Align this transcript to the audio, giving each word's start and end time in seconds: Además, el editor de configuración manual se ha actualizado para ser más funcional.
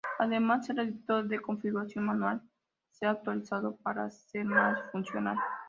Además, 0.17 0.67
el 0.71 0.79
editor 0.79 1.27
de 1.27 1.39
configuración 1.39 2.05
manual 2.05 2.41
se 2.89 3.05
ha 3.05 3.11
actualizado 3.11 3.75
para 3.83 4.09
ser 4.09 4.45
más 4.45 4.79
funcional. 4.91 5.37